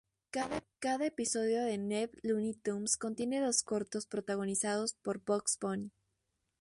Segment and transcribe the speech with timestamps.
[0.79, 5.91] Cada episodio de "New Looney Tunes" contiene dos cortos, protagonizados por Bugs Bunny.